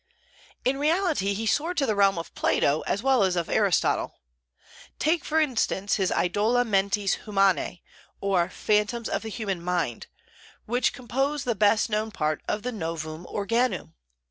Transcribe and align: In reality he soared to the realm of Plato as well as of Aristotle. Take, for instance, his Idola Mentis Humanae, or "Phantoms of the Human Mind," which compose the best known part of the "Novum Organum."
In 0.65 0.79
reality 0.79 1.35
he 1.35 1.45
soared 1.45 1.77
to 1.77 1.85
the 1.85 1.93
realm 1.93 2.17
of 2.17 2.33
Plato 2.33 2.81
as 2.87 3.03
well 3.03 3.21
as 3.21 3.35
of 3.35 3.47
Aristotle. 3.51 4.15
Take, 4.97 5.23
for 5.23 5.39
instance, 5.39 5.97
his 5.97 6.09
Idola 6.11 6.65
Mentis 6.65 7.19
Humanae, 7.25 7.83
or 8.19 8.49
"Phantoms 8.49 9.07
of 9.07 9.21
the 9.21 9.29
Human 9.29 9.61
Mind," 9.61 10.07
which 10.65 10.91
compose 10.91 11.43
the 11.43 11.53
best 11.53 11.87
known 11.87 12.09
part 12.09 12.41
of 12.47 12.63
the 12.63 12.71
"Novum 12.71 13.27
Organum." 13.29 13.93